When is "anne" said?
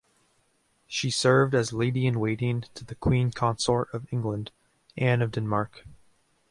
4.97-5.21